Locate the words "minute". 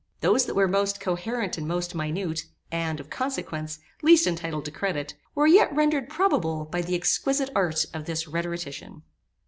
1.93-2.45